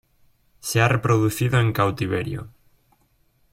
[0.61, 2.47] Se ha reproducido en cautiverio.